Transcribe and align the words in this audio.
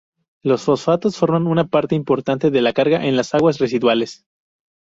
Los 0.41 0.63
fosfatos 0.63 1.15
forman 1.15 1.45
una 1.45 1.67
parte 1.67 1.93
importante 1.93 2.49
de 2.49 2.61
la 2.63 2.73
carga 2.73 3.05
en 3.05 3.15
las 3.15 3.35
aguas 3.35 3.59
residuales. 3.59 4.25